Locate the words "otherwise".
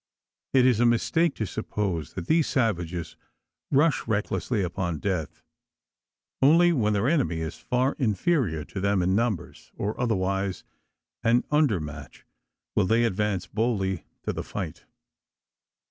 9.99-10.63